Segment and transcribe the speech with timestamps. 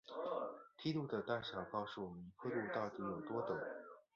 [0.79, 3.55] 梯度的大小告诉我们坡度到底有多陡。